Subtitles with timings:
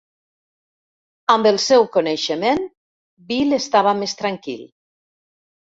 [1.33, 2.63] Amb el seu coneixement,
[3.29, 4.69] Bill estava més tranquil.